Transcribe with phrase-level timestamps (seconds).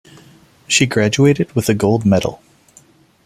[0.67, 2.41] She graduated with a gold medal.